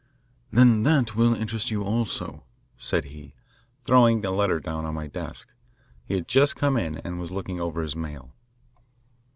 [0.49, 2.43] "Then that will interest you, also,"
[2.75, 3.35] said he,
[3.85, 5.47] throwing a letter down on my desk.
[6.03, 8.33] He had just come in and was looking over his mail.